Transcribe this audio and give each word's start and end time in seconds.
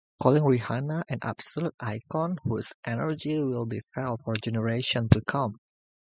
Calling 0.19 0.41
Rihanna 0.41 1.03
an 1.09 1.19
"absolute 1.21 1.75
icon" 1.79 2.39
whose 2.43 2.73
"energy 2.83 3.37
will 3.37 3.67
be 3.67 3.81
felt 3.93 4.23
for 4.23 4.33
generations 4.33 5.09
to 5.11 5.21
come". 5.21 5.57